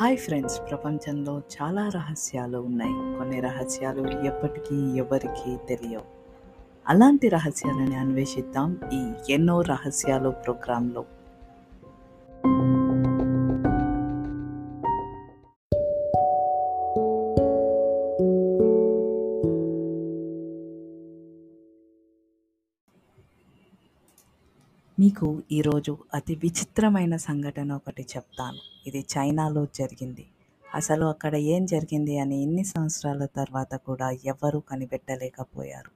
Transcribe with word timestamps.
Hi 0.00 0.18
friends 0.18 0.60
ప్రపంచంలో 0.70 1.38
చాలా 1.38 1.88
రహస్యాలు 1.88 2.58
ఉన్నాయి. 2.58 3.18
కొన్ని 3.18 3.40
రహస్యాలు 3.40 4.26
ఎప్పటికీ 4.26 4.76
ఎవరికీ 4.76 5.56
తెలియవు. 5.68 6.04
అలాంటి 6.88 7.28
రహస్యాలని 7.28 7.96
అన్వేషిద్దాం 7.96 8.76
ఈ 8.92 9.12
ఎన్నో 9.30 9.60
రహస్యాలు 9.60 10.30
ప్రోగ్రాంలో. 10.30 11.04
మీకు 25.00 25.42
ఈరోజు 25.52 25.98
అతి 26.14 26.34
విచిత్రమైన 26.34 27.16
సంఘటన 27.16 27.72
ఒకటి 27.72 28.02
చెప్తాను. 28.02 28.58
ఇది 28.86 29.06
చైనాలో 29.18 29.66
జరిగింది. 29.74 30.26
అసలు 30.74 31.04
అక్కడ 31.04 31.34
ఏం 31.34 31.66
జరిగింది 31.66 32.18
అని 32.18 32.42
ఇన్ని 32.42 32.64
సంవత్సరాల 32.64 33.24
తర్వాత 33.24 33.74
కూడా 33.74 34.10
ఎవరూ 34.10 34.60
కనిపెట్టలేకపోయారు. 34.60 35.90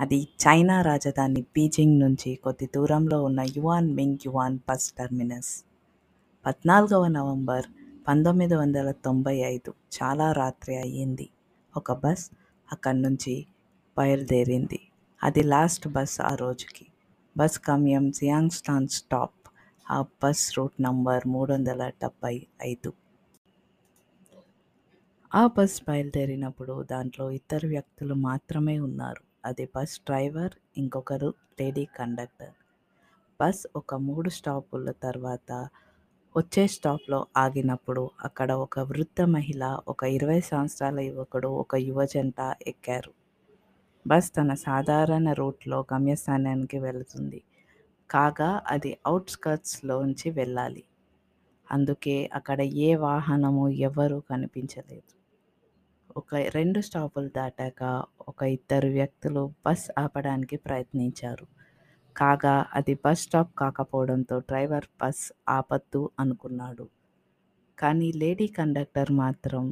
అది 0.00 0.28
చైనా 0.48 0.82
రాజధాని 0.82 1.42
బీజింగ్ 1.42 2.00
నుంచి 2.00 2.34
కొద్ది 2.34 2.68
దూరంలో 2.74 3.24
ఉన్న 3.24 3.40
Yuan 3.40 3.94
Ming 3.94 4.18
Yuan 4.26 4.58
bus 4.68 4.92
terminus. 4.92 5.64
పద్నాలుగవ 6.46 7.06
నవంబర్ 7.06 7.66
పంతొమ్మిది 8.08 8.54
వందల 8.54 8.90
తొంభై 8.90 9.36
ఐదు 9.36 9.74
చాలా 10.02 10.32
రాత్రి 10.32 10.76
అయ్యింది. 10.76 11.28
ఒక 11.76 11.92
బస్ 11.92 12.30
అక్కడి 12.72 13.02
నుంచి 13.02 13.46
బయలుదేరింది. 13.98 14.80
అది 15.22 15.42
లాస్ట్ 15.42 15.88
బస్ 15.88 16.20
ఆ 16.20 16.34
రోజుకి. 16.34 16.86
బస్ 17.38 17.60
గమ్యం 17.70 18.10
జియాంగ్స్టాన్ 18.10 18.88
స్టాప్. 18.88 19.48
ఆ 19.90 20.02
బస్ 20.02 20.58
రూట్ 20.58 20.82
నంబర్ 20.82 21.26
మూడు 21.26 21.52
వందల 21.52 21.88
డెబ్బై 21.88 22.46
ఐదు. 22.62 22.92
ఆ 25.34 25.46
బస్ 25.46 25.82
బయలుదేరినప్పుడు 25.88 26.82
దాంట్లో 26.90 27.30
ఇద్దరు 27.30 27.68
వ్యక్తులు 27.68 28.14
మాత్రమే 28.14 28.78
ఉన్నారు. 28.78 29.22
అది 29.44 29.68
బస్ 29.76 30.00
డ్రైవర్ 30.00 30.52
ఇంకొకరు 30.78 31.34
లేడీ 31.60 31.84
కండక్టర్. 31.84 32.52
బస్ 33.40 33.66
ఒక 33.76 33.94
మూడు 33.94 34.30
స్టాపుల 34.30 34.90
తర్వాత 34.90 35.68
వచ్చే 36.36 36.66
స్టాప్లో 36.66 37.26
ఆగినప్పుడు 37.36 38.10
అక్కడ 38.24 38.52
ఒక 38.52 38.78
వృద్ధ 38.78 39.22
మహిళ 39.22 39.78
ఒక 39.88 40.04
ఇరవై 40.04 40.40
సంవత్సరాల 40.40 41.00
యువకుడు 41.00 41.48
ఒక 41.48 41.74
యువజంట 41.74 42.54
ఎక్కారు. 42.66 43.23
బస్ 44.06 44.36
తన 44.36 44.54
సాధారణ 44.54 45.32
రూట్లో 45.32 45.86
గమ్యస్థానానికి 45.92 46.78
వెళుతుంది. 46.78 47.40
కాగా 48.10 48.62
అది 48.66 48.98
అవుట్స్కర్ట్స్లోంచి 49.06 50.30
వెళ్ళాలి. 50.30 50.84
అందుకే 51.70 52.30
అక్కడ 52.34 52.60
ఏ 52.60 52.96
వాహనము 52.96 53.68
ఎవరూ 53.68 54.20
కనిపించలేదు. 54.20 55.10
ఒక 56.16 56.34
రెండు 56.34 56.80
స్టాపులు 56.80 57.28
దాటాక 57.28 57.80
ఒక 58.28 58.42
ఇద్దరు 58.42 58.88
వ్యక్తులు 58.88 59.52
బస్ 59.66 59.90
ఆపడానికి 59.98 60.56
ప్రయత్నించారు. 60.56 61.46
కాగా 62.16 62.66
అది 62.74 62.94
బస్ 63.04 63.22
స్టాప్ 63.22 63.52
కాకపోవడంతో 63.58 64.38
డ్రైవర్ 64.40 64.84
బస్ 65.02 65.32
ఆపద్దు 65.48 66.10
అనుకున్నాడు. 66.20 66.86
కానీ 67.78 68.12
లేడీ 68.12 68.46
కండక్టర్ 68.48 69.12
మాత్రం 69.12 69.64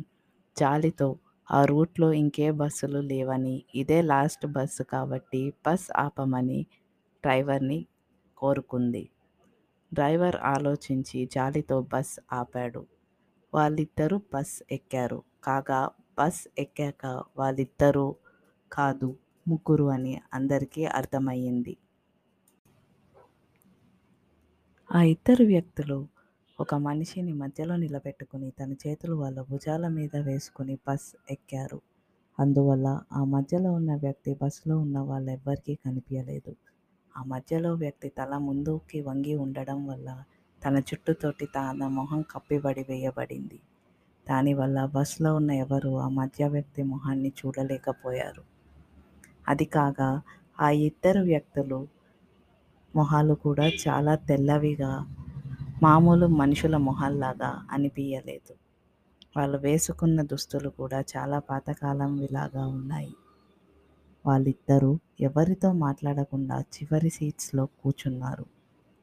జాలితో 0.57 1.09
ఆ 1.51 1.65
రూట్లో 1.65 2.13
ఇంకే 2.13 2.51
బస్సులు 2.51 2.99
లేవని 2.99 3.65
ఇదే 3.75 4.03
లాస్ట్ 4.03 4.47
బస్సు 4.47 4.83
కాబట్టి 4.83 5.55
బస్ 5.67 5.91
ఆపమని 5.97 6.67
డ్రైవర్ని 7.23 7.87
కోరుకుంది. 8.37 9.09
డ్రైవర్ 9.93 10.37
ఆలోచించి 10.37 11.27
జాలితో 11.27 11.81
బస్ 11.83 12.21
ఆపాడు. 12.33 12.87
వాళ్ళిద్దరూ 13.55 14.21
బస్ 14.35 14.63
ఎక్కారు. 14.73 15.23
కాగా 15.45 15.89
బస్ 16.19 16.49
ఎక్కాక 16.59 17.07
వాళ్ళిద్దరూ 17.37 18.15
కాదు 18.73 19.17
ముగ్గురు 19.49 19.85
అని 19.85 20.21
అందరికీ 20.33 20.85
అర్థమయ్యింది. 20.85 21.77
ఆ 24.91 25.03
ఇద్దరు 25.03 25.45
వ్యక్తులు 25.45 25.99
ఒక 26.63 26.75
మనిషిని 26.75 27.33
మధ్యలో 27.33 27.77
నిలబెట్టుకుని 27.77 28.51
తన 28.51 28.73
చేతులు 28.73 29.15
వాళ్ళ 29.17 29.41
భుజాల 29.41 29.89
మీద 29.89 30.17
వేసుకుని 30.17 30.79
బస్ 30.89 31.17
ఎక్కారు. 31.31 31.79
అందువల్ల 32.39 33.01
ఆ 33.13 33.25
మధ్యలో 33.25 33.73
ఉన్న 33.73 33.97
వ్యక్తి 33.97 34.35
బస్సులో 34.35 34.79
ఉన్న 34.79 34.99
వాళ్ళెవ్వరికీ 34.99 35.75
కనిపించలేదు 35.75 36.57
ఆ 37.17 37.23
మధ్యలో 37.25 37.75
వ్యక్తి 37.75 38.09
తల 38.09 38.39
ముందుకి 38.39 39.01
వంగి 39.01 39.35
ఉండడం 39.35 39.87
వల్ల 39.87 40.25
తన 40.65 40.79
చుట్టుతోటి 40.79 41.47
తన 41.47 41.87
మొహం 41.89 42.23
కప్పిబడి 42.23 42.85
వేయబడింది. 42.89 43.61
దానివల్ల 44.29 44.85
బస్సులో 44.87 45.35
ఉన్న 45.35 45.51
ఎవరు 45.51 45.99
ఆ 45.99 46.09
మధ్య 46.09 46.49
వ్యక్తి 46.49 46.83
మొహాన్ని 46.83 47.33
చూడలేకపోయారు. 47.39 48.45
అది 49.49 49.65
కాగా 49.65 50.11
ఆ 50.61 50.71
ఇద్దరు 50.71 51.21
వ్యక్తులు 51.23 51.81
మొహాలు 52.95 53.35
కూడా 53.35 53.67
చాలా 53.89 54.15
తెల్లవిగా 54.15 54.93
మామూలు 55.83 56.27
మనుషుల 56.27 56.77
మొహాల్లాగా 56.77 57.67
అనిపించలేదు 57.71 58.55
వాళ్ళు 59.37 59.59
వేసుకున్న 59.59 60.23
దుస్తులు 60.23 60.69
కూడా 60.69 61.05
చాలా 61.17 61.39
పాతకాలంవిలాగా 61.39 62.67
ఉన్నాయి. 62.67 63.15
వాళ్ళిద్దరూ 64.27 64.99
ఎవరితో 65.21 65.73
మాట్లాడకుండా 65.73 66.61
చివరి 66.61 67.11
సీట్స్లో 67.11 67.67
కూర్చున్నారు. 67.67 68.47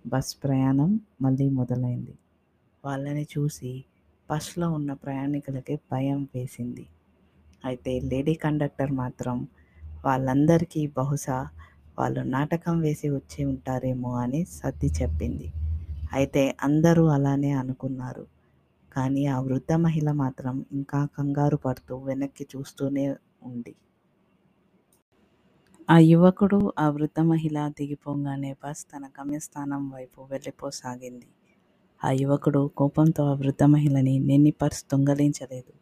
బస్ 0.07 0.35
ప్రయాణం 0.43 0.99
మళ్ళీ 1.21 1.49
మొదలైంది. 1.49 2.15
వాళ్ళని 2.85 3.27
చూసి 3.37 3.83
బస్లో 4.29 4.71
ఉన్న 4.71 4.93
ప్రయాణికులకి 4.93 5.75
భయం 5.75 6.27
వేసింది. 6.35 6.85
అయితే 7.65 7.99
లేడీ 7.99 8.33
కండక్టర్ 8.33 8.91
మాత్రం 8.91 9.47
వాళ్ళందరికీ 10.05 10.87
బహుశా 10.87 11.47
వాళ్ళు 11.99 12.21
నాటకం 12.21 12.79
వేసి 12.79 13.09
వచ్చి 13.09 13.45
ఉంటారేమో 13.45 14.11
అని 14.15 14.45
సర్ది 14.45 14.87
చెప్పింది. 14.87 15.53
అయితే 16.11 16.55
అందరూ 16.61 17.05
అలానే 17.07 17.51
అనుకున్నారు. 17.51 18.25
కానీ 18.91 19.25
ఆ 19.25 19.39
వృద్ధ 19.39 19.73
మహిళ 19.73 20.11
మాత్రం 20.11 20.65
ఇంకా 20.71 21.05
కంగారు 21.17 21.55
పడుతూ 21.57 21.97
వెనక్కి 21.97 22.47
చూస్తూనే 22.55 23.05
ఉంది. 23.41 23.73
ఆ 25.89 25.97
యువకుడు 25.97 26.73
ఆ 26.77 26.89
వృద్ధ 26.89 27.19
మహిళ 27.19 27.67
దిగిపోగానే 27.67 28.55
బస్ 28.63 28.85
తన 28.85 29.05
గమ్యస్థానం 29.07 29.89
వైపు 29.89 30.27
వెళ్ళిపోసాగింది. 30.31 31.27
ఆ 32.01 32.11
యువకుడు 32.11 32.67
కోపంతో 32.75 33.23
ఆ 33.23 33.33
వృద్ధ 33.33 33.63
మహిళని 33.63 34.19
నిన్ని 34.19 34.51
పర్స్ 34.51 34.85
దొంగలించలేదు. 34.85 35.73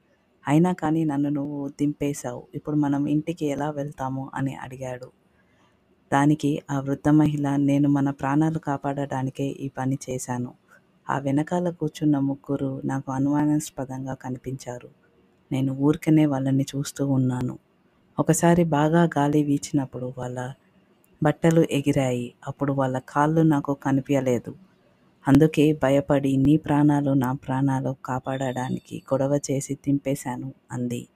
అయినా 0.46 0.74
కానీ 0.74 1.04
నన్ను 1.04 1.30
నువ్వు 1.30 1.68
దింపేశావు. 1.80 2.48
ఇప్పుడు 2.56 2.76
మనం 2.78 3.08
ఇంటికి 3.08 3.46
ఎలా 3.46 3.70
వెళ్తాము? 3.70 4.32
అని 4.34 4.56
అడిగాడు. 4.56 5.10
దానికి 6.12 6.62
ఆ 6.72 6.80
వృద్ధ 6.80 7.10
మహిళ 7.10 7.56
నేను 7.56 7.90
మన 7.90 8.10
ప్రాణాలు 8.10 8.60
కాపాడడానికే 8.60 9.48
ఈ 9.48 9.68
పని 9.70 9.98
చేశాను. 10.10 10.52
ఆ 11.10 11.20
వెనకాల 11.20 11.70
కూర్చున్న 11.70 12.20
ముగ్గురు 12.20 12.82
నాకు 12.86 13.12
అనుమానాస్పదంగా 13.12 14.14
కనిపించారు. 14.14 14.90
నేను 15.52 15.74
ఊరికనే 15.74 16.26
వాళ్ళని 16.26 16.66
చూస్తూ 16.76 17.08
ఉన్నాను. 17.08 17.56
ఒకసారి 18.20 18.64
బాగా 18.64 19.04
గాలి 19.18 19.44
వీచినప్పుడు 19.44 20.14
వాళ్ళ 20.18 20.40
బట్టలు 21.24 21.62
ఎగిరాయి. 21.72 22.34
అప్పుడు 22.48 22.74
వాళ్ళ 22.74 23.00
కాళ్ళు 23.10 23.42
నాకు 23.42 23.74
కనిపించలేదు. 23.74 24.54
అందుకే 25.28 25.74
భయపడి 25.74 26.38
నీ 26.38 26.58
ప్రాణాలు 26.58 27.12
నా 27.12 27.34
ప్రాణాలు 27.34 27.96
కాపాడడానికి 28.06 29.04
గొడవ 29.14 29.40
చేసి 29.52 29.74
దింపేశాను 29.76 30.54
అంది. 30.72 31.08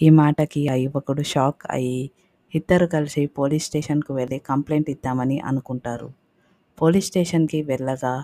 ఈ 0.00 0.08
మాటకి 0.10 0.68
ఆ 0.68 0.74
యువకుడు 0.74 1.22
షాక్ 1.22 1.62
అయ్యి 1.70 2.00
ఇద్దరు 2.54 2.86
కలిసి 2.86 3.26
పోలీస్ 3.26 3.66
స్టేషన్కు 3.66 4.14
వెళ్ళి 4.14 4.38
కంప్లైంట్ 4.38 4.90
ఇద్దామని 4.90 5.40
అనుకుంటారు. 5.40 6.08
పోలీస్ 6.78 7.06
స్టేషన్కి 7.06 7.62
వెళ్ళగా 7.62 8.14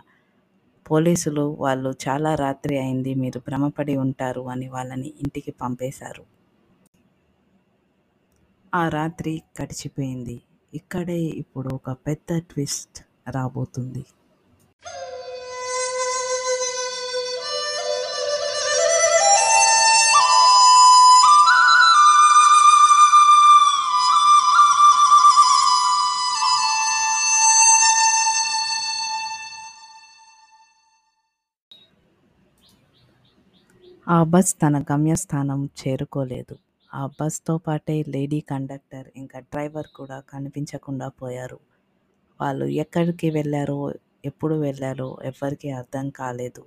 పోలీసులు 0.86 1.56
వాళ్ళు 1.58 1.94
చాలా 2.08 2.34
రాత్రి 2.34 2.78
అయింది 2.78 3.14
మీరు 3.14 3.40
భ్రమపడి 3.46 3.96
ఉంటారు 3.96 4.40
అని 4.48 4.69
వాళ్ళని 4.69 5.08
ఇంటికి 5.08 5.50
పంపేశారు. 5.50 6.25
ఆ 8.75 8.88
రాత్రి 8.88 9.42
గడిచిపోయింది. 9.62 10.42
ఇక్కడే 10.75 11.20
ఇప్పుడు 11.22 11.75
ఒక 11.75 11.90
పెద్ద 12.06 12.38
ట్విస్ట్ 12.38 12.98
రాబోతుంది. 13.28 14.04
ఆ 34.08 34.22
బస్ 34.22 34.55
తన 34.55 34.78
గమ్యస్థానం 34.93 35.70
చేరుకోలేదు. 35.81 36.55
ఆ 36.94 37.06
బస్తో 37.06 37.58
పాటే 37.58 38.05
లేడీ 38.08 38.40
కండక్టర్ 38.40 39.08
ఇంకా 39.16 39.38
డ్రైవర్ 39.38 39.87
కూడా 39.87 40.20
కనిపించకుండా 40.20 41.08
పోయారు. 41.08 41.58
వాళ్ళు 42.40 42.64
ఎక్కడికి 42.64 43.31
వెళ్ళారో 43.31 43.94
ఎప్పుడు 44.25 44.55
వెళ్ళారో 44.55 45.19
ఎవ్వరికీ 45.25 45.70
అర్థం 45.70 46.10
కాలేదు. 46.10 46.62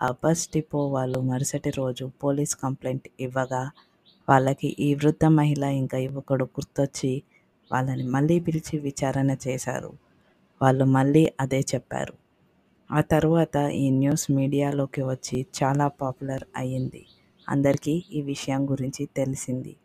ఆ 0.00 0.14
బస్ 0.24 0.50
డిపో 0.50 0.88
వాళ్ళు 0.88 1.20
మరుసటి 1.20 1.70
రోజు 1.70 2.10
పోలీస్ 2.22 2.54
కంప్లైంట్ 2.54 3.08
ఇవ్వగా 3.20 3.70
వాళ్ళకి 4.28 4.76
ఈ 4.78 4.94
వృద్ధ 4.94 5.24
మహిళ 5.24 5.64
ఇంకా 5.64 5.98
యువకుడు 5.98 6.44
గుర్తొచ్చి 6.44 7.22
వాళ్ళని 7.72 8.02
మళ్ళీ 8.02 8.40
పిలిచి 8.40 8.78
విచారణ 8.78 9.36
చేశారు. 9.48 9.92
వాళ్ళు 10.60 10.84
మళ్ళీ 10.84 11.32
అదే 11.40 11.60
చెప్పారు. 11.74 12.14
ఆ 12.90 13.00
తర్వాత 13.00 13.56
ఈ 13.56 13.90
న్యూస్ 13.90 14.30
మీడియాలోకి 14.30 15.02
వచ్చి 15.02 15.46
చాలా 15.64 15.88
పాపులర్ 15.88 16.44
అయ్యింది. 16.56 17.06
అందరికీ 17.48 18.04
ఈ 18.12 18.22
విషయం 18.22 18.70
గురించి 18.70 19.06
తెలిసింది. 19.06 19.76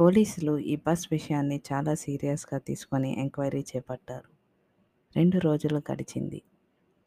పోలీసులు 0.00 0.58
ఈ 0.58 0.76
బస్ 0.76 1.08
విషయాన్ని 1.12 1.60
చాలా 1.72 1.94
సీరియస్గా 1.94 2.58
తీసుకొని 2.58 3.20
ఎంక్వైరీ 3.20 3.64
చేపట్టారు. 3.76 4.28
రెండు 5.16 5.38
రోజులు 5.38 5.82
గడిచింది. 5.92 6.42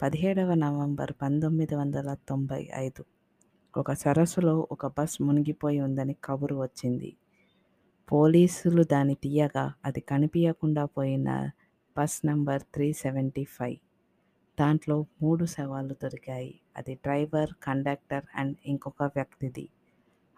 పదిహేడవ 0.02 0.54
నవంబర్ 0.54 1.12
పంతొమ్మిది 1.22 1.76
వందల 1.76 2.18
తొంభై 2.30 2.70
ఐదు. 2.74 3.06
ఒక 3.78 3.94
సరస్సులో 3.94 4.68
ఒక 4.72 4.88
బస్ 4.88 5.22
మునిగిపోయి 5.22 5.80
ఉందని 5.80 6.16
కబురు 6.24 6.56
వచ్చింది. 6.56 7.18
పోలీసులు 8.12 8.84
దాన్ని 8.84 9.16
తీయగా 9.16 9.74
అది 9.86 10.00
కనిపించకుండా 10.00 10.86
పోయిన 10.86 11.50
bus 11.98 12.26
number 12.26 12.62
three 12.74 12.94
seventy 12.94 13.44
five. 13.44 13.78
దాంట్లో 14.60 15.06
మూడు 15.22 15.46
శవాలు 15.46 15.96
దొరికాయి. 16.04 16.60
అది 16.78 16.94
డ్రైవర్ 16.94 17.50
కండక్టర్ 17.64 18.24
అండ్ 18.36 18.58
ఇంకొక 18.66 19.04
వ్యక్తిది. 19.04 19.70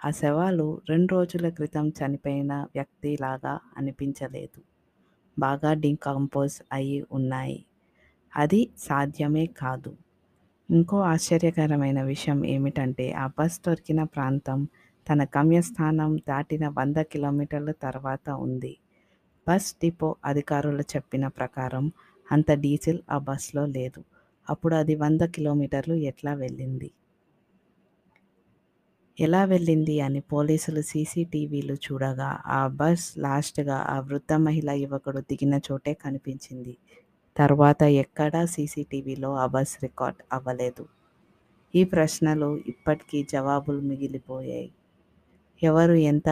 ఆ 0.05 0.09
శవాలు 0.09 0.81
రెండు 0.89 1.13
రోజుల 1.13 1.49
క్రితం 1.49 1.89
చనిపోయిన 1.89 2.53
వ్యక్తిలాగా 2.75 3.59
అనిపించలేదు. 3.77 4.61
బాగా 5.39 5.73
డీకంపోజ్ 5.73 6.61
అయి 6.71 7.05
ఉన్నాయి. 7.11 7.65
అది 8.35 8.69
సాధ్యమే 8.77 9.45
కాదు. 9.45 9.97
ఇంకో 10.69 10.99
ఆశ్చర్యకరమైన 10.99 12.01
విషయం 12.01 12.45
ఏమిటంటే 12.45 13.11
ఆ 13.11 13.27
బస్ 13.39 13.61
దొరికిన 13.67 14.03
ప్రాంతం 14.03 14.67
తన 15.07 15.23
గమ్యస్థానం 15.23 16.17
దాటిన 16.27 16.67
వంద 16.67 16.95
కిలోమీటర్ల 16.95 17.71
తర్వాత 17.71 18.29
ఉంది. 18.29 18.77
బస్ 19.49 19.69
డిపో 19.81 20.09
అధికారులు 20.25 20.83
చెప్పిన 20.93 21.27
ప్రకారం 21.37 21.85
అంత 22.27 22.51
డీజిల్ 22.59 23.01
ఆ 23.11 23.19
బస్లో 23.27 23.65
లేదు. 23.77 24.01
అప్పుడు 24.47 24.75
అది 24.75 24.95
వంద 24.95 25.21
కిలోమీటర్లు 25.35 25.95
ఎట్లా 26.05 26.33
వెళ్ళింది? 26.35 26.89
ఎలా 29.17 29.45
వెళ్ళింది 29.45 29.95
అని 30.01 30.19
పోలీసులు 30.31 30.81
సీసీటీవీలు 30.81 31.75
చూడగా 31.85 32.29
ఆ 32.51 32.61
బస్ 32.75 33.17
లాస్ట్గా 33.17 33.77
ఆ 33.87 33.99
వృద్ధ 33.99 34.33
మహిళ 34.45 34.69
యువకుడు 34.81 35.21
దిగిన 35.29 35.55
చోటే 35.67 35.93
కనిపించింది. 36.03 36.73
తర్వాత 37.35 37.81
ఎక్కడా 38.03 38.45
సీసీటీవీలో 38.55 39.31
ఆ 39.35 39.45
బస్ 39.47 39.75
రికార్డ్ 39.83 40.21
అవ్వలేదు. 40.31 40.85
ఈ 41.73 41.83
ప్రశ్నలు 41.85 42.49
ఇప్పటికీ 42.67 43.23
జవాబులు 43.29 43.81
మిగిలిపోయాయి. 43.81 44.69
ఎవరు 45.61 45.95
ఎంత 46.05 46.29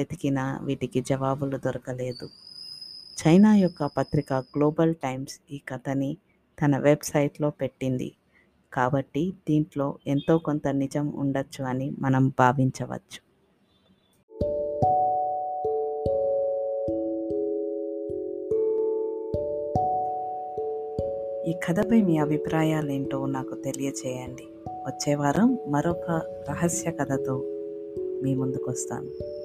వెతికినా 0.00 0.58
వీటికి 0.62 1.00
జవాబులు 1.00 1.56
దొరకలేదు. 1.56 2.28
చైనా 3.20 3.56
యొక్క 3.56 3.90
పత్రిక 3.96 4.32
గ్లోబల్ 4.32 4.94
టైమ్స్ 4.94 5.40
ఈ 5.50 5.60
కథని 5.68 6.16
తన 6.62 6.78
వెబ్సైట్లో 6.78 7.50
పెట్టింది. 7.50 8.12
కాబట్టి 8.72 9.32
దీంట్లో 9.48 9.98
ఎంతో 10.06 10.38
కొంత 10.38 10.68
నిజం 10.68 11.12
ఉండొచ్చు 11.16 11.64
అని 11.64 11.92
మనం 11.98 12.28
భావించవచ్చు. 12.28 13.18
ఈ 21.50 21.52
కథపై 21.52 22.02
మీ 22.02 22.18
అభిప్రాయాలు 22.18 22.90
ఏంటో 22.90 23.26
నాకు 23.26 23.54
తెలియచేయండి. 23.54 24.44
వచ్చే 24.68 25.14
వారం 25.14 25.58
మరొక 25.68 26.10
రహస్య 26.50 26.90
కథతో 26.90 27.36
మీ 28.22 28.34
ముందుకు 28.34 28.70
వస్తాను 28.70 29.39